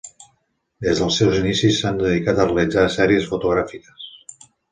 [0.85, 4.11] Des dels seus inicis s'han dedicat a realitzar sèries fotogràfiques.